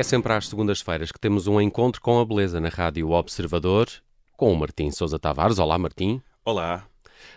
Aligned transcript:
É 0.00 0.02
sempre 0.02 0.32
às 0.32 0.48
segundas-feiras 0.48 1.12
que 1.12 1.20
temos 1.20 1.46
um 1.46 1.60
encontro 1.60 2.00
com 2.00 2.18
a 2.18 2.24
beleza 2.24 2.58
na 2.58 2.70
Rádio 2.70 3.10
Observador 3.10 3.86
com 4.34 4.50
o 4.50 4.56
Martim 4.56 4.90
Sousa 4.90 5.18
Tavares. 5.18 5.58
Olá, 5.58 5.78
Martim. 5.78 6.22
Olá. 6.42 6.86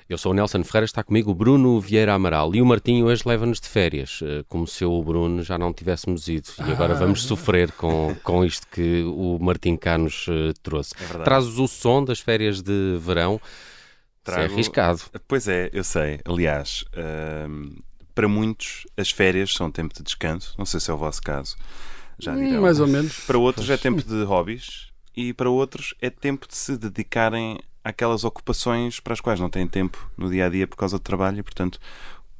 Eu 0.07 0.17
sou 0.17 0.31
o 0.31 0.33
Nelson 0.33 0.63
Ferreira, 0.63 0.85
está 0.85 1.03
comigo 1.03 1.31
o 1.31 1.35
Bruno 1.35 1.77
Vieira 1.81 2.13
Amaral 2.13 2.55
e 2.55 2.61
o 2.61 2.65
Martim 2.65 3.03
hoje 3.03 3.23
leva-nos 3.25 3.59
de 3.59 3.67
férias, 3.67 4.21
eh, 4.23 4.45
como 4.47 4.65
se 4.65 4.81
eu 4.81 4.93
o 4.93 5.03
Bruno 5.03 5.43
já 5.43 5.57
não 5.57 5.73
tivéssemos 5.73 6.29
ido 6.29 6.47
e 6.65 6.71
agora 6.71 6.95
vamos 6.95 7.23
sofrer 7.23 7.69
com, 7.73 8.15
com 8.23 8.45
isto 8.45 8.65
que 8.69 9.03
o 9.07 9.37
Martim 9.41 9.75
cá 9.75 9.97
nos 9.97 10.25
eh, 10.29 10.53
trouxe. 10.63 10.95
É 11.01 11.21
Trazes 11.21 11.57
o 11.57 11.67
som 11.67 12.01
das 12.01 12.21
férias 12.21 12.61
de 12.61 12.97
verão, 12.97 13.41
Trago... 14.23 14.41
Isso 14.41 14.51
é 14.51 14.53
arriscado. 14.53 15.01
Pois 15.27 15.49
é, 15.49 15.69
eu 15.73 15.83
sei. 15.83 16.21
Aliás, 16.23 16.85
hum, 17.45 17.75
para 18.15 18.29
muitos 18.29 18.87
as 18.95 19.11
férias 19.11 19.53
são 19.53 19.69
tempo 19.69 19.93
de 19.93 20.01
descanso, 20.01 20.55
não 20.57 20.65
sei 20.65 20.79
se 20.79 20.89
é 20.89 20.93
o 20.93 20.97
vosso 20.97 21.21
caso. 21.21 21.57
Já 22.19 22.35
dirão. 22.35 22.59
Hum, 22.59 22.61
mais 22.61 22.79
ou 22.79 22.87
menos. 22.87 23.19
Para 23.21 23.37
outros 23.37 23.67
pois. 23.67 23.79
é 23.79 23.81
tempo 23.81 24.03
de 24.03 24.23
hobbies 24.23 24.87
e 25.15 25.33
para 25.33 25.49
outros 25.49 25.93
é 26.01 26.09
tempo 26.09 26.47
de 26.47 26.55
se 26.55 26.77
dedicarem 26.77 27.59
àquelas 27.83 28.23
ocupações 28.23 28.99
para 28.99 29.13
as 29.13 29.21
quais 29.21 29.39
não 29.39 29.49
têm 29.49 29.67
tempo 29.67 30.09
no 30.17 30.29
dia 30.29 30.45
a 30.45 30.49
dia 30.49 30.67
por 30.67 30.77
causa 30.77 30.97
do 30.97 31.01
trabalho 31.01 31.39
e, 31.39 31.43
portanto, 31.43 31.79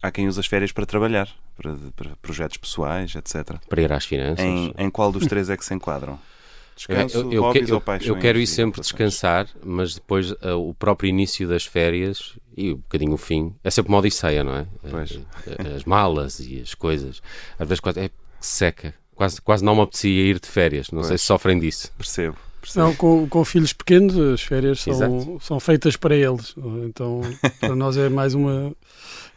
há 0.01 0.11
quem 0.11 0.27
use 0.27 0.39
as 0.39 0.45
férias 0.45 0.71
para 0.71 0.85
trabalhar, 0.85 1.29
para, 1.55 1.75
para 1.95 2.15
projetos 2.17 2.57
pessoais, 2.57 3.15
etc. 3.15 3.57
Para 3.67 3.81
ir 3.81 3.91
às 3.91 4.05
finanças. 4.05 4.45
Em, 4.45 4.73
em 4.77 4.89
qual 4.89 5.11
dos 5.11 5.25
três 5.27 5.49
é 5.49 5.57
que 5.57 5.65
se 5.65 5.73
enquadram? 5.73 6.19
Descanso, 6.75 7.17
eu, 7.19 7.31
eu, 7.31 7.53
eu, 7.53 7.83
eu 8.01 8.15
quero 8.17 8.39
ir 8.39 8.47
sempre 8.47 8.81
descansar, 8.81 9.47
mas 9.63 9.93
depois 9.93 10.31
uh, 10.31 10.57
o 10.57 10.73
próprio 10.73 11.07
início 11.07 11.47
das 11.47 11.63
férias 11.63 12.35
e 12.57 12.73
um 12.73 12.77
bocadinho 12.77 13.13
o 13.13 13.17
fim 13.17 13.53
é 13.63 13.69
sempre 13.69 13.91
uma 13.91 13.99
odisseia, 13.99 14.43
não 14.43 14.55
é? 14.55 14.65
Pois. 14.89 15.19
As, 15.59 15.75
as 15.75 15.85
malas 15.85 16.39
e 16.39 16.59
as 16.59 16.73
coisas. 16.73 17.21
Às 17.59 17.67
vezes 17.67 17.79
quase 17.79 17.99
é 17.99 18.09
seca. 18.39 18.95
Quase, 19.15 19.41
quase 19.41 19.63
não 19.63 19.75
me 19.75 19.81
apetecia 19.81 20.23
ir 20.23 20.39
de 20.39 20.47
férias. 20.47 20.89
Não 20.91 20.99
pois. 20.99 21.07
sei 21.07 21.17
se 21.17 21.25
sofrem 21.25 21.59
disso. 21.59 21.91
Percebo. 21.97 22.35
Percebo. 22.61 22.85
Não, 22.85 22.95
com, 22.95 23.27
com 23.27 23.45
filhos 23.45 23.73
pequenos, 23.73 24.17
as 24.17 24.41
férias 24.41 24.81
são, 24.81 25.39
são 25.39 25.59
feitas 25.59 25.95
para 25.95 26.15
eles. 26.15 26.55
Então, 26.85 27.21
para 27.59 27.75
nós 27.75 27.97
é 27.97 28.09
mais 28.09 28.33
uma. 28.33 28.73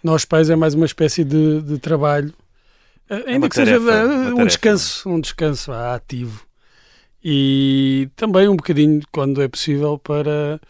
Nós 0.03 0.25
pais 0.25 0.49
é 0.49 0.57
mais 0.57 0.75
uma 0.75 0.87
espécie 0.87 1.25
de, 1.25 1.61
de 1.63 1.79
trabalho. 1.79 2.33
É 3.09 3.33
Ainda 3.33 3.49
que 3.49 3.57
tarefa, 3.57 3.81
seja 3.81 4.35
um 4.35 4.47
descanso, 4.47 5.09
um 5.09 5.21
descanso 5.21 5.73
ativo 5.73 6.47
e 7.29 8.09
também 8.15 8.47
um 8.47 8.55
bocadinho, 8.55 9.01
quando 9.11 9.43
é 9.43 9.49
possível, 9.49 9.99
para 9.99 10.61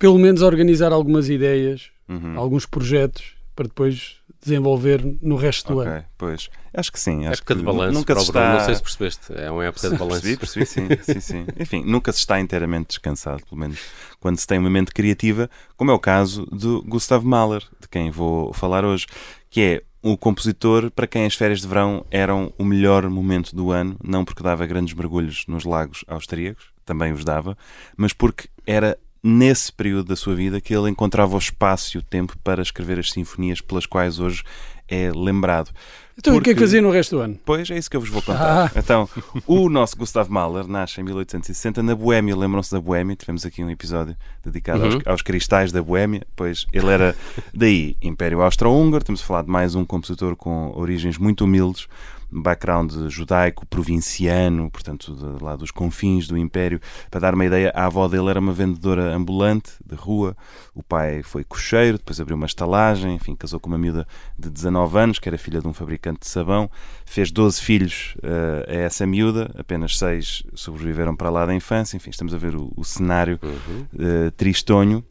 pelo 0.00 0.18
menos 0.18 0.42
organizar 0.42 0.92
algumas 0.92 1.28
ideias, 1.28 1.90
uhum. 2.08 2.36
alguns 2.36 2.66
projetos, 2.66 3.34
para 3.54 3.68
depois 3.68 4.16
desenvolver 4.42 5.04
no 5.22 5.36
resto 5.36 5.72
okay, 5.72 5.84
do 5.84 5.90
ano. 5.90 6.04
Pois, 6.18 6.50
acho 6.74 6.92
que 6.92 6.98
sim. 6.98 7.26
Acho 7.26 7.40
época 7.40 7.54
que 7.54 7.60
de 7.60 7.64
balanço 7.64 7.92
nunca 7.92 8.14
se 8.16 8.22
está... 8.22 8.52
não 8.54 8.60
sei 8.64 8.74
se 8.74 8.82
percebeste, 8.82 9.32
é 9.34 9.50
uma 9.50 9.64
época 9.64 9.90
de 9.90 9.96
balanço. 9.98 10.22
Percebi, 10.22 10.36
percebi, 10.36 10.66
sim, 10.66 10.88
sim, 11.02 11.20
sim. 11.20 11.46
Enfim, 11.58 11.84
nunca 11.84 12.12
se 12.12 12.18
está 12.18 12.40
inteiramente 12.40 12.88
descansado, 12.88 13.42
pelo 13.48 13.60
menos 13.60 13.78
quando 14.18 14.38
se 14.38 14.46
tem 14.46 14.58
uma 14.58 14.70
mente 14.70 14.92
criativa, 14.92 15.48
como 15.76 15.90
é 15.90 15.94
o 15.94 15.98
caso 15.98 16.44
do 16.46 16.82
Gustav 16.82 17.24
Mahler, 17.24 17.62
de 17.80 17.88
quem 17.88 18.10
vou 18.10 18.52
falar 18.52 18.84
hoje, 18.84 19.06
que 19.48 19.60
é 19.60 19.82
o 20.02 20.18
compositor 20.18 20.90
para 20.90 21.06
quem 21.06 21.24
as 21.24 21.34
férias 21.34 21.60
de 21.60 21.68
verão 21.68 22.04
eram 22.10 22.52
o 22.58 22.64
melhor 22.64 23.08
momento 23.08 23.54
do 23.54 23.70
ano, 23.70 23.96
não 24.02 24.24
porque 24.24 24.42
dava 24.42 24.66
grandes 24.66 24.94
mergulhos 24.94 25.44
nos 25.46 25.64
lagos 25.64 26.04
austríacos, 26.08 26.72
também 26.84 27.12
os 27.12 27.24
dava, 27.24 27.56
mas 27.96 28.12
porque 28.12 28.48
era 28.66 28.98
nesse 29.22 29.72
período 29.72 30.08
da 30.08 30.16
sua 30.16 30.34
vida 30.34 30.60
que 30.60 30.74
ele 30.74 30.90
encontrava 30.90 31.34
o 31.34 31.38
espaço 31.38 31.96
e 31.96 31.98
o 31.98 32.02
tempo 32.02 32.36
para 32.42 32.60
escrever 32.60 32.98
as 32.98 33.10
sinfonias 33.10 33.60
pelas 33.60 33.86
quais 33.86 34.18
hoje 34.18 34.42
é 34.88 35.10
lembrado. 35.14 35.70
Então, 36.18 36.34
Porque... 36.34 36.38
o 36.38 36.42
que 36.42 36.50
é 36.50 36.54
que 36.54 36.60
fazia 36.60 36.82
no 36.82 36.90
resto 36.90 37.16
do 37.16 37.22
ano? 37.22 37.38
Pois, 37.44 37.70
é 37.70 37.78
isso 37.78 37.88
que 37.88 37.96
eu 37.96 38.00
vos 38.00 38.10
vou 38.10 38.20
contar. 38.20 38.66
Ah. 38.66 38.70
Então, 38.76 39.08
o 39.46 39.70
nosso 39.70 39.96
Gustav 39.96 40.28
Mahler 40.28 40.66
nasce 40.66 41.00
em 41.00 41.04
1860 41.04 41.82
na 41.82 41.94
Boémia. 41.94 42.36
Lembram-se 42.36 42.70
da 42.70 42.80
Boémia? 42.80 43.16
Tivemos 43.16 43.46
aqui 43.46 43.64
um 43.64 43.70
episódio 43.70 44.14
dedicado 44.44 44.84
uhum. 44.84 44.94
aos, 44.96 45.06
aos, 45.06 45.22
cristais 45.22 45.72
da 45.72 45.82
Boémia. 45.82 46.26
Pois, 46.36 46.66
ele 46.72 46.88
era 46.88 47.16
daí, 47.54 47.96
Império 48.02 48.42
Austro-Húngaro. 48.42 49.04
Temos 49.04 49.22
a 49.22 49.24
falar 49.24 49.42
de 49.42 49.50
mais 49.50 49.74
um 49.74 49.86
compositor 49.86 50.36
com 50.36 50.72
origens 50.76 51.16
muito 51.16 51.44
humildes 51.44 51.86
background 52.32 52.92
judaico, 53.08 53.66
provinciano, 53.66 54.70
portanto, 54.70 55.14
de, 55.14 55.44
lá 55.44 55.54
dos 55.54 55.70
confins 55.70 56.26
do 56.26 56.38
Império. 56.38 56.80
Para 57.10 57.20
dar 57.20 57.34
uma 57.34 57.44
ideia, 57.44 57.70
a 57.74 57.86
avó 57.86 58.08
dele 58.08 58.30
era 58.30 58.40
uma 58.40 58.52
vendedora 58.52 59.14
ambulante 59.14 59.72
de 59.84 59.94
rua, 59.94 60.36
o 60.74 60.82
pai 60.82 61.22
foi 61.22 61.44
cocheiro, 61.44 61.98
depois 61.98 62.20
abriu 62.20 62.36
uma 62.36 62.46
estalagem, 62.46 63.14
enfim, 63.14 63.36
casou 63.36 63.60
com 63.60 63.68
uma 63.68 63.78
miúda 63.78 64.06
de 64.38 64.48
19 64.48 64.98
anos, 64.98 65.18
que 65.18 65.28
era 65.28 65.36
filha 65.36 65.60
de 65.60 65.68
um 65.68 65.74
fabricante 65.74 66.20
de 66.20 66.28
sabão, 66.28 66.70
fez 67.04 67.30
12 67.30 67.60
filhos 67.60 68.14
uh, 68.18 68.70
a 68.70 68.74
essa 68.74 69.06
miúda, 69.06 69.50
apenas 69.58 69.98
6 69.98 70.44
sobreviveram 70.54 71.14
para 71.14 71.30
lá 71.30 71.44
da 71.44 71.54
infância, 71.54 71.96
enfim, 71.96 72.10
estamos 72.10 72.34
a 72.34 72.38
ver 72.38 72.56
o, 72.56 72.72
o 72.76 72.84
cenário 72.84 73.38
uhum. 73.42 73.86
uh, 73.94 74.30
tristonho 74.32 75.04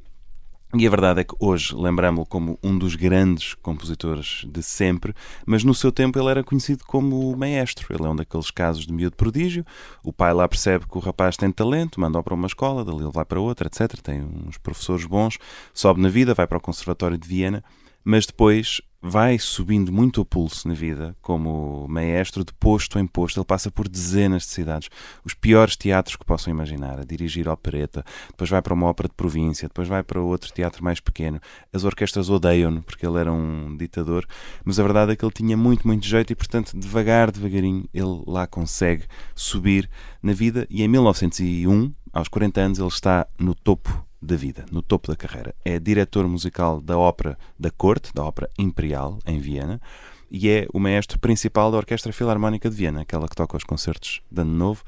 e 0.74 0.88
a 0.88 0.90
verdade 0.90 1.20
é 1.20 1.24
que 1.26 1.36
hoje 1.38 1.76
lembramos-lo 1.76 2.26
como 2.26 2.58
um 2.64 2.78
dos 2.78 2.96
grandes 2.96 3.54
compositores 3.56 4.46
de 4.48 4.64
sempre, 4.64 5.14
mas 5.46 5.66
no 5.66 5.74
seu 5.74 5.92
tempo 5.92 6.18
ele 6.18 6.30
era 6.30 6.44
conhecido 6.44 6.86
como 6.86 7.36
maestro. 7.36 7.94
Ele 7.94 8.06
é 8.06 8.10
um 8.10 8.16
daqueles 8.16 8.50
casos 8.52 8.86
de 8.86 8.94
miúdo 8.94 9.18
prodígio. 9.18 9.66
O 10.02 10.14
pai 10.14 10.34
lá 10.34 10.48
percebe 10.48 10.86
que 10.88 10.98
o 10.98 11.02
rapaz 11.02 11.36
tem 11.36 11.52
talento, 11.52 12.00
manda-o 12.00 12.24
para 12.24 12.34
uma 12.34 12.48
escola, 12.48 12.86
dali 12.86 13.02
ele 13.02 13.12
vai 13.12 13.26
para 13.26 13.40
outra, 13.40 13.68
etc. 13.68 14.00
Tem 14.02 14.22
uns 14.22 14.58
professores 14.58 15.06
bons, 15.06 15.38
sobe 15.74 16.00
na 16.00 16.08
vida, 16.08 16.34
vai 16.34 16.48
para 16.48 16.58
o 16.58 16.62
Conservatório 16.62 17.18
de 17.18 17.28
Viena 17.28 17.62
mas 18.04 18.26
depois 18.26 18.82
vai 19.02 19.40
subindo 19.40 19.92
muito 19.92 20.22
o 20.22 20.26
pulso 20.26 20.68
na 20.68 20.76
vida 20.76 21.16
como 21.22 21.88
maestro, 21.90 22.46
de 22.46 22.54
posto 22.54 23.00
em 23.00 23.08
posto. 23.08 23.40
Ele 23.40 23.46
passa 23.46 23.72
por 23.72 23.90
dezenas 23.90 24.44
de 24.44 24.50
cidades, 24.50 24.90
os 25.26 25.34
piores 25.34 25.76
teatros 25.76 26.16
que 26.16 26.26
possam 26.26 26.54
imaginar, 26.54 27.00
a 27.00 27.04
dirigir 27.04 27.50
opereta, 27.50 28.06
depois 28.30 28.50
vai 28.50 28.62
para 28.62 28.74
uma 28.74 28.86
ópera 28.86 29.10
de 29.10 29.16
província, 29.16 29.68
depois 29.68 29.88
vai 29.88 30.04
para 30.04 30.22
outro 30.22 30.54
teatro 30.54 30.84
mais 30.84 31.00
pequeno. 31.00 31.40
As 31.74 31.84
orquestras 31.84 32.30
odeiam-no 32.30 32.84
porque 32.84 33.06
ele 33.06 33.18
era 33.18 33.34
um 33.34 33.76
ditador, 33.76 34.26
mas 34.64 34.80
a 34.80 34.84
verdade 34.84 35.14
é 35.14 35.16
que 35.16 35.26
ele 35.26 35.34
tinha 35.34 35.58
muito, 35.58 35.88
muito 35.88 36.06
jeito 36.06 36.32
e, 36.32 36.36
portanto, 36.36 36.78
devagar, 36.78 37.32
devagarinho, 37.32 37.90
ele 37.94 38.24
lá 38.28 38.46
consegue 38.46 39.06
subir 39.34 39.90
na 40.22 40.34
vida 40.34 40.68
e 40.70 40.84
em 40.84 40.88
1901, 40.88 41.92
aos 42.14 42.28
40 42.28 42.62
anos, 42.62 42.80
ele 42.80 42.88
está 42.88 43.28
no 43.40 43.56
topo 43.56 44.06
da 44.22 44.36
vida, 44.36 44.66
no 44.72 44.82
topo 44.82 45.08
da 45.08 45.16
carreira. 45.16 45.56
É 45.66 45.80
diretor 45.80 46.28
musical 46.28 46.80
da 46.80 46.98
ópera 46.98 47.38
da 47.58 47.72
corte, 47.72 48.14
da 48.14 48.24
ópera 48.24 48.50
imperial, 48.58 49.18
em 49.26 49.40
Viena, 49.40 49.82
e 50.30 50.48
é 50.50 50.68
o 50.74 50.80
maestro 50.80 51.20
principal 51.20 51.72
da 51.72 51.78
Orquestra 51.78 52.14
Filarmónica 52.14 52.70
de 52.70 52.76
Viena, 52.76 53.02
aquela 53.02 53.28
que 53.28 53.36
toca 53.36 53.58
os 53.58 53.64
concertos 53.64 54.22
de 54.32 54.42
Ano 54.42 54.54
Novo. 54.54 54.84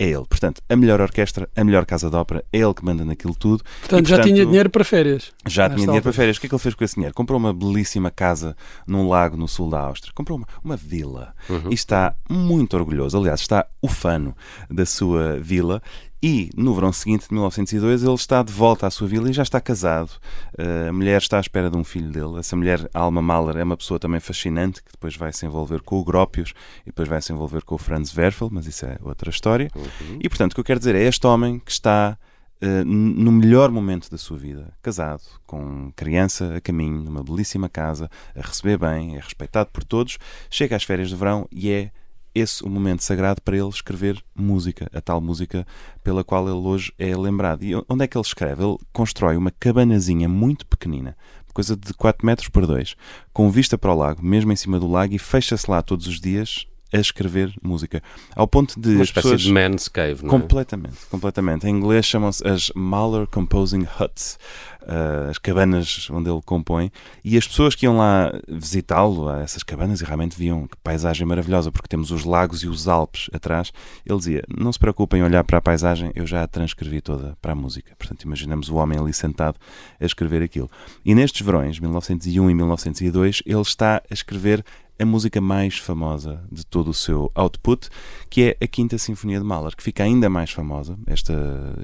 É 0.00 0.04
ele. 0.04 0.24
Portanto, 0.28 0.62
a 0.68 0.76
melhor 0.76 1.00
orquestra, 1.00 1.48
a 1.56 1.64
melhor 1.64 1.84
casa 1.84 2.08
de 2.08 2.14
ópera, 2.14 2.44
é 2.52 2.58
ele 2.58 2.72
que 2.72 2.84
manda 2.84 3.04
naquilo 3.04 3.34
tudo. 3.34 3.64
Portanto, 3.80 4.06
e, 4.06 4.08
já 4.08 4.20
tinha 4.20 4.46
dinheiro 4.46 4.70
para 4.70 4.84
férias. 4.84 5.32
Já 5.44 5.64
tinha 5.64 5.78
dinheiro 5.78 5.90
altura. 5.90 6.02
para 6.02 6.12
férias. 6.12 6.36
O 6.36 6.40
que 6.40 6.46
é 6.46 6.48
que 6.48 6.54
ele 6.54 6.62
fez 6.62 6.74
com 6.76 6.84
esse 6.84 6.94
dinheiro? 6.94 7.12
Comprou 7.12 7.36
uma 7.36 7.52
belíssima 7.52 8.08
casa 8.08 8.56
num 8.86 9.08
lago 9.08 9.36
no 9.36 9.48
sul 9.48 9.68
da 9.68 9.80
Áustria. 9.80 10.12
Comprou 10.14 10.38
uma, 10.38 10.46
uma 10.62 10.76
vila. 10.76 11.34
Uhum. 11.50 11.70
E 11.70 11.74
está 11.74 12.14
muito 12.30 12.76
orgulhoso. 12.76 13.18
Aliás, 13.18 13.40
está 13.40 13.66
ufano 13.82 14.36
da 14.70 14.86
sua 14.86 15.40
vila 15.40 15.82
e 16.22 16.50
no 16.56 16.74
verão 16.74 16.92
seguinte, 16.92 17.28
de 17.28 17.32
1902, 17.32 18.02
ele 18.02 18.14
está 18.14 18.42
de 18.42 18.52
volta 18.52 18.86
à 18.86 18.90
sua 18.90 19.06
vila 19.06 19.30
e 19.30 19.32
já 19.32 19.42
está 19.42 19.60
casado. 19.60 20.10
Uh, 20.58 20.88
a 20.88 20.92
mulher 20.92 21.20
está 21.20 21.36
à 21.36 21.40
espera 21.40 21.70
de 21.70 21.76
um 21.76 21.84
filho 21.84 22.10
dele. 22.10 22.38
Essa 22.38 22.56
mulher, 22.56 22.88
Alma 22.92 23.22
Mahler, 23.22 23.56
é 23.56 23.64
uma 23.64 23.76
pessoa 23.76 24.00
também 24.00 24.18
fascinante 24.18 24.82
que 24.82 24.90
depois 24.90 25.16
vai 25.16 25.32
se 25.32 25.46
envolver 25.46 25.80
com 25.82 26.00
o 26.00 26.04
Gropius 26.04 26.54
e 26.82 26.86
depois 26.86 27.08
vai 27.08 27.22
se 27.22 27.32
envolver 27.32 27.62
com 27.62 27.76
o 27.76 27.78
Franz 27.78 28.16
Werfel, 28.16 28.48
mas 28.50 28.66
isso 28.66 28.84
é 28.84 28.98
outra 29.02 29.30
história. 29.30 29.70
Uhum. 29.76 30.18
E 30.20 30.28
portanto, 30.28 30.52
o 30.52 30.54
que 30.56 30.60
eu 30.60 30.64
quero 30.64 30.80
dizer 30.80 30.96
é 30.96 31.04
este 31.04 31.24
homem 31.24 31.60
que 31.60 31.70
está 31.70 32.18
uh, 32.62 32.84
no 32.84 33.30
melhor 33.30 33.70
momento 33.70 34.10
da 34.10 34.18
sua 34.18 34.36
vida, 34.36 34.72
casado, 34.82 35.22
com 35.46 35.92
criança 35.94 36.56
a 36.56 36.60
caminho, 36.60 37.00
numa 37.00 37.22
belíssima 37.22 37.68
casa, 37.68 38.10
a 38.34 38.40
receber 38.40 38.76
bem, 38.76 39.16
é 39.16 39.20
respeitado 39.20 39.70
por 39.72 39.84
todos, 39.84 40.18
chega 40.50 40.74
às 40.74 40.82
férias 40.82 41.10
de 41.10 41.16
verão 41.16 41.46
e 41.52 41.70
é 41.70 41.90
esse 42.38 42.62
o 42.62 42.68
momento 42.68 43.02
sagrado 43.02 43.42
para 43.42 43.56
ele 43.56 43.68
escrever 43.68 44.22
música, 44.34 44.88
a 44.92 45.00
tal 45.00 45.20
música 45.20 45.66
pela 46.02 46.22
qual 46.22 46.48
ele 46.48 46.58
hoje 46.58 46.92
é 46.98 47.16
lembrado. 47.16 47.64
E 47.64 47.74
onde 47.88 48.04
é 48.04 48.06
que 48.06 48.16
ele 48.16 48.24
escreve? 48.24 48.62
Ele 48.62 48.78
constrói 48.92 49.36
uma 49.36 49.50
cabanazinha 49.50 50.28
muito 50.28 50.66
pequenina, 50.66 51.16
coisa 51.52 51.76
de 51.76 51.92
4 51.92 52.24
metros 52.24 52.48
por 52.48 52.64
2, 52.66 52.94
com 53.32 53.50
vista 53.50 53.76
para 53.76 53.92
o 53.92 53.96
lago, 53.96 54.24
mesmo 54.24 54.52
em 54.52 54.56
cima 54.56 54.78
do 54.78 54.86
lago, 54.86 55.12
e 55.12 55.18
fecha-se 55.18 55.68
lá 55.68 55.82
todos 55.82 56.06
os 56.06 56.20
dias 56.20 56.67
a 56.92 56.98
escrever 56.98 57.52
música. 57.62 58.02
Ao 58.34 58.46
ponto 58.46 58.78
de. 58.80 58.94
Uma 58.94 59.04
espécie 59.04 59.28
pessoas... 59.28 59.42
de 59.42 59.52
man's 59.52 59.88
cave, 59.88 60.22
não 60.22 60.28
é? 60.28 60.30
Completamente, 60.30 60.96
completamente. 61.10 61.66
Em 61.66 61.70
inglês 61.70 62.06
chamam-se 62.06 62.46
as 62.46 62.70
Mahler 62.74 63.26
Composing 63.26 63.86
Huts, 64.00 64.38
uh, 64.82 65.30
as 65.30 65.38
cabanas 65.38 66.08
onde 66.10 66.30
ele 66.30 66.40
compõe, 66.44 66.90
e 67.22 67.36
as 67.36 67.46
pessoas 67.46 67.74
que 67.74 67.86
iam 67.86 67.98
lá 67.98 68.32
visitá-lo, 68.48 69.28
a 69.28 69.40
essas 69.40 69.62
cabanas, 69.62 70.00
e 70.00 70.04
realmente 70.04 70.36
viam 70.36 70.66
que 70.66 70.76
paisagem 70.82 71.26
maravilhosa, 71.26 71.70
porque 71.70 71.88
temos 71.88 72.10
os 72.10 72.24
lagos 72.24 72.62
e 72.62 72.68
os 72.68 72.88
Alpes 72.88 73.28
atrás. 73.32 73.72
Ele 74.04 74.18
dizia: 74.18 74.44
Não 74.48 74.72
se 74.72 74.78
preocupem 74.78 75.20
em 75.20 75.24
olhar 75.24 75.44
para 75.44 75.58
a 75.58 75.62
paisagem, 75.62 76.10
eu 76.14 76.26
já 76.26 76.42
a 76.42 76.46
transcrevi 76.48 77.00
toda 77.00 77.36
para 77.42 77.52
a 77.52 77.56
música. 77.56 77.94
Portanto, 77.98 78.22
imaginamos 78.22 78.68
o 78.68 78.76
homem 78.76 78.98
ali 78.98 79.12
sentado 79.12 79.58
a 80.00 80.04
escrever 80.04 80.42
aquilo. 80.42 80.70
E 81.04 81.14
nestes 81.14 81.44
verões, 81.44 81.78
1901 81.78 82.50
e 82.50 82.54
1902, 82.54 83.42
ele 83.44 83.60
está 83.60 84.02
a 84.10 84.14
escrever 84.14 84.64
a 84.98 85.04
música 85.04 85.40
mais 85.40 85.78
famosa 85.78 86.42
de 86.50 86.66
todo 86.66 86.88
o 86.88 86.94
seu 86.94 87.30
output, 87.34 87.88
que 88.28 88.42
é 88.42 88.64
a 88.64 88.66
Quinta 88.66 88.98
Sinfonia 88.98 89.38
de 89.38 89.44
Mahler, 89.44 89.76
que 89.76 89.82
fica 89.82 90.02
ainda 90.02 90.28
mais 90.28 90.50
famosa, 90.50 90.98
esta, 91.06 91.34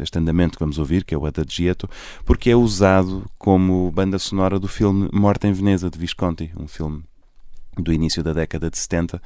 este 0.01 0.19
andamento 0.19 0.59
que 0.59 0.65
vamos 0.65 0.79
ouvir, 0.79 1.05
que 1.05 1.15
é 1.15 1.19
o 1.19 1.27
Adagietto, 1.27 1.89
porque 2.25 2.51
é 2.51 2.57
usado 2.57 3.29
como 3.39 3.91
banda 3.91 4.19
sonora 4.19 4.59
do 4.59 4.69
filme 4.69 5.09
Morte 5.13 5.47
em 5.47 5.53
Veneza, 5.53 5.89
de 5.89 5.99
Visconti, 5.99 6.51
um 6.59 6.67
filme 6.67 7.05
do 7.77 7.93
início 7.93 8.23
da 8.23 8.33
década 8.33 8.71
de 8.71 8.79
70, 8.79 9.21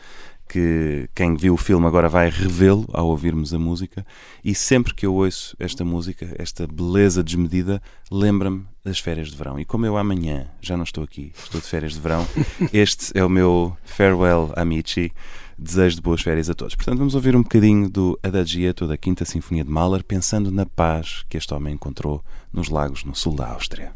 que 0.48 1.08
quem 1.14 1.36
viu 1.36 1.54
o 1.54 1.58
filme 1.58 1.86
agora 1.86 2.08
vai 2.08 2.30
revê-lo 2.30 2.86
ao 2.92 3.08
ouvirmos 3.08 3.52
a 3.52 3.58
música, 3.58 4.04
e 4.42 4.54
sempre 4.54 4.94
que 4.94 5.04
eu 5.04 5.14
ouço 5.14 5.54
esta 5.58 5.84
música, 5.84 6.34
esta 6.38 6.66
beleza 6.66 7.22
desmedida, 7.22 7.82
lembra-me 8.10 8.64
das 8.88 8.98
férias 8.98 9.28
de 9.28 9.36
verão. 9.36 9.60
E 9.60 9.64
como 9.64 9.86
eu 9.86 9.96
amanhã 9.96 10.48
já 10.60 10.76
não 10.76 10.84
estou 10.84 11.04
aqui, 11.04 11.32
estou 11.36 11.60
de 11.60 11.66
férias 11.66 11.92
de 11.92 12.00
verão, 12.00 12.26
este 12.72 13.16
é 13.16 13.24
o 13.24 13.28
meu 13.28 13.76
farewell 13.84 14.52
amici. 14.56 15.12
Desejo 15.60 15.96
de 15.96 16.02
boas 16.02 16.22
férias 16.22 16.48
a 16.48 16.54
todos. 16.54 16.76
Portanto, 16.76 16.98
vamos 16.98 17.16
ouvir 17.16 17.34
um 17.34 17.42
bocadinho 17.42 17.90
do 17.90 18.16
Adagietto 18.22 18.86
da 18.86 18.96
Quinta 18.96 19.24
Sinfonia 19.24 19.64
de 19.64 19.70
Mahler, 19.70 20.04
pensando 20.04 20.52
na 20.52 20.64
paz 20.64 21.24
que 21.28 21.36
este 21.36 21.52
homem 21.52 21.74
encontrou 21.74 22.22
nos 22.52 22.68
lagos 22.68 23.02
no 23.02 23.12
sul 23.12 23.34
da 23.34 23.48
Áustria. 23.48 23.92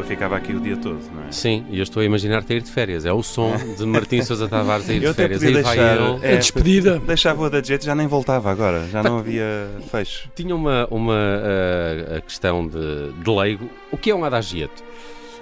Ficava 0.00 0.36
aqui 0.36 0.54
o 0.54 0.60
dia 0.60 0.76
todo, 0.76 1.00
não 1.12 1.24
é? 1.24 1.32
Sim, 1.32 1.66
e 1.68 1.78
eu 1.78 1.82
estou 1.82 2.00
a 2.00 2.04
imaginar-te 2.04 2.52
a 2.52 2.56
ir 2.56 2.62
de 2.62 2.70
férias. 2.70 3.04
É 3.04 3.12
o 3.12 3.22
som 3.22 3.54
de 3.76 3.84
Martim 3.84 4.22
Sousa 4.24 4.48
Tavares 4.48 4.88
a 4.88 4.92
ir 4.92 5.00
de 5.00 5.12
férias. 5.12 5.42
Aí 5.42 5.52
deixar, 5.52 5.74
vai 5.74 5.96
ele. 5.96 6.18
É, 6.22 6.34
a 6.34 6.36
despedida. 6.36 6.98
Deixava 7.00 7.42
o 7.42 7.50
da 7.50 7.60
jet 7.60 7.84
já 7.84 7.94
nem 7.94 8.06
voltava 8.06 8.50
agora, 8.50 8.86
já 8.88 9.02
não 9.02 9.18
havia 9.18 9.68
fecho. 9.90 10.30
Tinha 10.34 10.54
uma, 10.54 10.86
uma 10.90 11.14
uh, 11.14 12.22
questão 12.22 12.66
de, 12.66 13.12
de 13.12 13.30
leigo. 13.30 13.68
O 13.90 13.98
que 13.98 14.10
é 14.10 14.14
um 14.14 14.24
adagietto? 14.24 14.82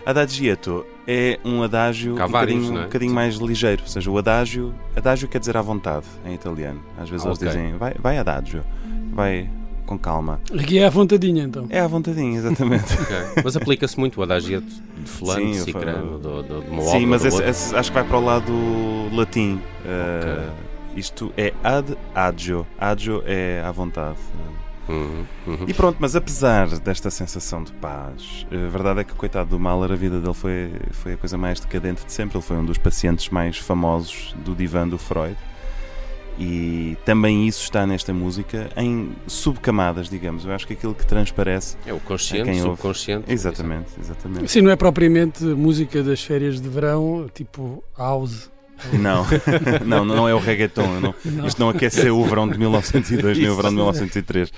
Adagietto 0.04 0.86
é 1.06 1.38
um 1.44 1.62
adágio 1.62 2.14
um 2.14 2.16
bocadinho, 2.16 2.76
é? 2.76 2.80
um 2.80 2.82
bocadinho 2.84 3.12
mais 3.12 3.36
ligeiro, 3.36 3.82
ou 3.82 3.88
seja, 3.88 4.10
o 4.10 4.16
adágio, 4.16 4.74
adágio 4.96 5.28
quer 5.28 5.38
dizer 5.38 5.56
à 5.56 5.62
vontade 5.62 6.06
em 6.24 6.34
italiano. 6.34 6.82
Às 6.98 7.10
vezes 7.10 7.26
ah, 7.26 7.28
eles 7.28 7.38
okay. 7.38 7.48
dizem 7.48 7.76
vai, 7.76 7.94
vai 8.00 8.18
adagio, 8.18 8.64
vai 9.12 9.50
com 9.90 9.98
calma. 9.98 10.40
Aqui 10.56 10.78
é 10.78 10.86
à 10.86 10.90
vontadinha, 10.90 11.42
então. 11.42 11.66
É 11.68 11.80
à 11.80 11.86
vontadinha, 11.88 12.38
exatamente. 12.38 12.94
okay. 12.94 13.42
Mas 13.42 13.56
aplica-se 13.56 13.98
muito 13.98 14.20
o 14.20 14.22
adagiato 14.22 14.68
de 14.96 15.10
fulano, 15.10 15.50
de 15.50 15.58
cicrano, 15.58 16.16
do, 16.16 16.42
do, 16.44 16.60
de 16.62 16.70
uma 16.70 16.82
Sim, 16.82 17.06
mas 17.06 17.24
esse, 17.24 17.42
esse, 17.42 17.74
acho 17.74 17.90
que 17.90 17.94
vai 17.94 18.06
para 18.06 18.16
o 18.16 18.24
lado 18.24 18.52
latim. 19.12 19.60
Uh, 19.84 20.52
Isto 20.96 21.32
é 21.36 21.52
ad 21.64 21.96
agio. 22.14 22.64
Agio 22.78 23.20
é 23.26 23.64
à 23.66 23.72
vontade. 23.72 24.18
Uhum, 24.88 25.24
uhum. 25.46 25.64
E 25.66 25.74
pronto, 25.74 25.96
mas 25.98 26.14
apesar 26.14 26.68
desta 26.78 27.10
sensação 27.10 27.64
de 27.64 27.72
paz, 27.72 28.46
a 28.50 28.70
verdade 28.70 29.00
é 29.00 29.04
que, 29.04 29.14
coitado 29.14 29.50
do 29.50 29.58
Mahler, 29.58 29.90
a 29.90 29.96
vida 29.96 30.20
dele 30.20 30.34
foi, 30.34 30.70
foi 30.92 31.14
a 31.14 31.16
coisa 31.16 31.36
mais 31.36 31.58
decadente 31.58 32.04
de 32.06 32.12
sempre. 32.12 32.38
Ele 32.38 32.44
foi 32.44 32.56
um 32.56 32.64
dos 32.64 32.78
pacientes 32.78 33.28
mais 33.28 33.58
famosos 33.58 34.36
do 34.44 34.54
divã 34.54 34.86
do 34.86 34.98
Freud 34.98 35.36
E 36.38 36.96
também 37.04 37.46
isso 37.46 37.62
está 37.62 37.86
nesta 37.86 38.12
música 38.14 38.70
em 38.76 39.12
subcamadas, 39.26 40.08
digamos. 40.08 40.44
Eu 40.44 40.52
acho 40.52 40.66
que 40.66 40.72
aquilo 40.72 40.94
que 40.94 41.06
transparece 41.06 41.76
é 41.84 41.92
o 41.92 42.00
consciente, 42.00 42.50
o 42.50 42.62
subconsciente. 42.62 43.30
Exatamente, 43.30 43.90
exatamente. 44.00 44.50
Sim, 44.50 44.62
não 44.62 44.70
é 44.70 44.76
propriamente 44.76 45.44
música 45.44 46.02
das 46.02 46.22
férias 46.22 46.60
de 46.60 46.68
verão, 46.68 47.28
tipo 47.34 47.84
house 47.96 48.50
não, 48.92 49.26
não, 49.84 50.04
não 50.04 50.28
é 50.28 50.34
o 50.34 50.38
reggaeton. 50.38 51.00
Não, 51.00 51.14
não. 51.24 51.46
Isto 51.46 51.60
não 51.60 51.68
aqueceu 51.68 52.18
o 52.18 52.24
verão 52.24 52.48
de 52.48 52.58
1902 52.58 53.38
nem 53.38 53.48
o 53.48 53.56
verão 53.56 53.70
de 53.70 53.76
1903. 53.76 54.52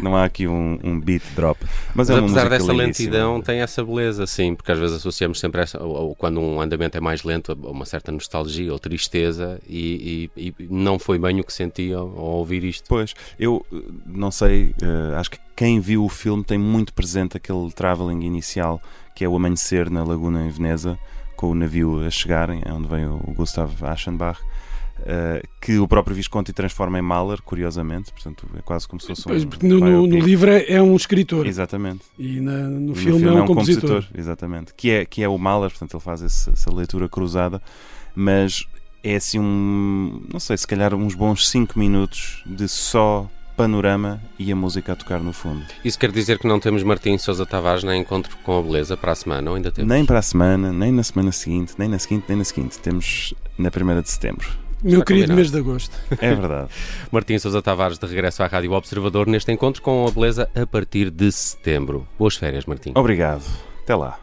Não 0.00 0.16
há 0.16 0.24
aqui 0.24 0.46
um, 0.46 0.78
um 0.82 1.00
beat 1.00 1.22
drop. 1.34 1.60
Mas, 1.94 2.08
Mas 2.08 2.10
é 2.10 2.18
apesar 2.18 2.48
dessa 2.48 2.72
lentidão, 2.72 3.40
tem 3.40 3.60
essa 3.60 3.84
beleza, 3.84 4.26
sim, 4.26 4.54
porque 4.54 4.72
às 4.72 4.78
vezes 4.78 4.96
associamos 4.96 5.38
sempre 5.40 5.62
essa, 5.62 5.82
ou, 5.82 6.08
ou 6.08 6.14
quando 6.14 6.40
um 6.40 6.60
andamento 6.60 6.96
é 6.96 7.00
mais 7.00 7.22
lento, 7.22 7.52
a 7.52 7.70
uma 7.70 7.84
certa 7.84 8.12
nostalgia 8.12 8.72
ou 8.72 8.78
tristeza, 8.78 9.60
e, 9.68 10.30
e, 10.36 10.48
e, 10.48 10.66
não 10.68 10.98
foi 10.98 11.18
bem 11.18 11.40
o 11.40 11.44
que 11.44 11.52
senti 11.52 11.92
ao, 11.92 12.06
ao 12.06 12.24
ouvir 12.38 12.64
isto. 12.64 12.84
Pois, 12.88 13.14
eu 13.38 13.64
não 14.06 14.30
sei, 14.30 14.74
uh, 14.82 15.16
acho 15.16 15.30
que 15.30 15.38
quem 15.56 15.80
viu 15.80 16.04
o 16.04 16.08
filme 16.08 16.42
tem 16.42 16.58
muito 16.58 16.92
presente 16.92 17.36
aquele 17.36 17.70
travelling 17.72 18.24
inicial 18.24 18.80
que 19.14 19.24
é 19.24 19.28
o 19.28 19.36
amanhecer 19.36 19.90
na 19.90 20.02
Laguna 20.02 20.46
em 20.46 20.48
Veneza 20.48 20.98
com 21.40 21.50
o 21.52 21.54
navio 21.54 22.06
a 22.06 22.10
chegarem, 22.10 22.60
é 22.66 22.70
onde 22.70 22.86
vem 22.86 23.06
o 23.06 23.16
Gustav 23.34 23.72
Aschenbach. 23.82 24.38
Uh, 24.98 25.40
que 25.58 25.78
o 25.78 25.88
próprio 25.88 26.14
Visconti 26.14 26.52
transforma 26.52 26.98
em 26.98 27.00
Mahler, 27.00 27.40
curiosamente, 27.40 28.12
portanto 28.12 28.46
é 28.54 28.60
quase 28.60 28.86
como 28.86 29.00
se 29.00 29.06
fosse 29.06 29.22
pois, 29.24 29.44
um. 29.44 29.48
Porque 29.48 29.66
no, 29.66 29.80
no, 29.80 30.06
no, 30.06 30.18
livro 30.18 30.50
é, 30.50 30.70
é, 30.70 30.82
um 30.82 30.94
escritor. 30.94 31.46
Exatamente. 31.46 32.02
E 32.18 32.38
na, 32.38 32.52
no, 32.52 32.80
no, 32.80 32.94
filme, 32.94 33.20
filme 33.20 33.26
é 33.26 33.32
um, 33.32 33.38
é 33.38 33.42
um 33.42 33.46
compositor. 33.46 33.88
compositor. 33.88 34.20
Exatamente. 34.20 34.74
Que 34.74 34.90
é, 34.90 35.04
que 35.06 35.22
é 35.22 35.28
o 35.30 35.38
Mahler, 35.38 35.70
portanto 35.70 35.94
ele 35.94 36.02
faz 36.02 36.20
esse, 36.20 36.50
essa 36.50 36.70
leitura 36.70 37.08
cruzada, 37.08 37.62
mas 38.14 38.66
é 39.02 39.16
assim 39.16 39.38
um. 39.38 40.20
Não 40.30 40.38
sei, 40.38 40.58
se 40.58 40.66
calhar 40.66 40.94
uns 40.94 41.14
bons 41.14 41.48
5 41.48 41.78
minutos 41.78 42.42
de 42.44 42.68
só 42.68 43.26
panorama 43.60 44.18
e 44.38 44.50
a 44.50 44.56
música 44.56 44.92
a 44.92 44.96
tocar 44.96 45.20
no 45.20 45.34
fundo. 45.34 45.62
Isso 45.84 45.98
quer 45.98 46.10
dizer 46.10 46.38
que 46.38 46.46
não 46.48 46.58
temos 46.58 46.82
Martim 46.82 47.18
Sousa 47.18 47.44
Tavares 47.44 47.84
nem 47.84 48.00
Encontro 48.00 48.34
com 48.42 48.58
a 48.58 48.62
Beleza 48.62 48.96
para 48.96 49.12
a 49.12 49.14
semana, 49.14 49.50
ou 49.50 49.56
ainda 49.56 49.70
temos? 49.70 49.86
Nem 49.92 50.06
para 50.06 50.18
a 50.18 50.22
semana, 50.22 50.72
nem 50.72 50.90
na 50.90 51.02
semana 51.02 51.30
seguinte, 51.30 51.74
nem 51.76 51.88
na 51.88 51.98
seguinte, 51.98 52.24
nem 52.26 52.38
na 52.38 52.44
seguinte. 52.44 52.78
Temos 52.78 53.34
na 53.58 53.70
primeira 53.70 54.00
de 54.00 54.08
setembro. 54.08 54.48
Meu 54.82 55.00
Está 55.00 55.04
querido 55.04 55.26
combinado. 55.26 55.36
mês 55.36 55.50
de 55.50 55.58
agosto. 55.58 55.94
É 56.18 56.34
verdade. 56.34 56.68
Martim 57.12 57.38
Sousa 57.38 57.60
Tavares 57.60 57.98
de 57.98 58.06
regresso 58.06 58.42
à 58.42 58.46
Rádio 58.46 58.72
Observador 58.72 59.26
neste 59.26 59.52
encontro 59.52 59.82
com 59.82 60.06
a 60.06 60.10
beleza 60.10 60.48
a 60.54 60.66
partir 60.66 61.10
de 61.10 61.30
setembro. 61.30 62.08
Boas 62.18 62.36
férias, 62.36 62.64
Martim. 62.64 62.92
Obrigado. 62.94 63.42
Até 63.82 63.94
lá. 63.94 64.18